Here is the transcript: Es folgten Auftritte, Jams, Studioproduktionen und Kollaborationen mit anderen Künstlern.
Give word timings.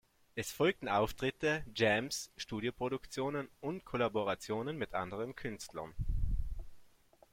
Es 0.33 0.51
folgten 0.51 0.89
Auftritte, 0.89 1.63
Jams, 1.75 2.31
Studioproduktionen 2.35 3.49
und 3.59 3.85
Kollaborationen 3.85 4.75
mit 4.75 4.95
anderen 4.95 5.35
Künstlern. 5.35 5.93